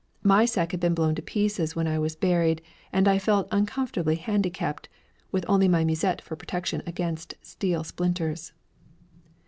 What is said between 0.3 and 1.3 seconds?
sack had been blown to